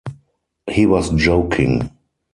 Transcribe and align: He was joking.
He 0.67 0.87
was 0.87 1.11
joking. 1.11 1.91